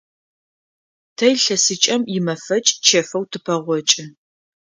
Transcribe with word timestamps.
Тэ 1.17 1.27
илъэсыкӏэм 1.33 2.01
имэфэкӏ 2.17 2.71
чэфэу 2.85 3.25
тыпэгъокӏы. 3.31 4.05